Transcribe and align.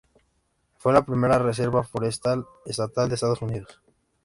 Fue 0.77 0.93
la 0.93 1.05
primera 1.05 1.37
reserva 1.37 1.83
forestal 1.83 2.43
estatal 2.65 3.07
de 3.07 3.13
Estados 3.13 3.43
Unidos. 3.43 3.79